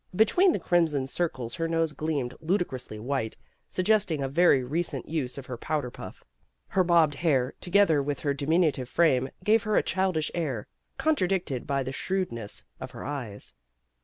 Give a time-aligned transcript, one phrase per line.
[0.15, 3.37] Between the crimson circles her nose gleamed ludicrously white,
[3.69, 6.23] sug gesting a very recent use of her powder puff.
[6.69, 10.67] Her bobbed hair, together with her diminutive frame, gave her a childish air,
[10.97, 13.53] contradicted by the shrewdness of her eyes.